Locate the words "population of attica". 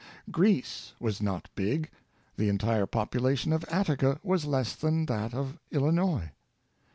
2.87-4.19